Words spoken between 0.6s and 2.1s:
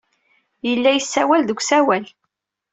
Yella yessawal deg usawal.